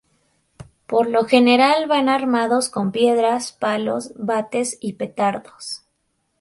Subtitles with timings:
[0.87, 5.83] Por lo general van armados con piedras, palos, bates y petardos.